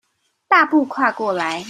[0.47, 1.59] 大步跨過來